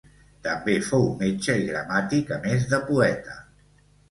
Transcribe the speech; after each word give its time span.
També 0.47 0.77
fou 0.87 1.05
metge 1.19 1.57
i 1.65 1.67
gramàtic 1.67 2.33
a 2.39 2.41
més 2.47 2.67
de 2.73 2.81
poeta. 2.89 3.39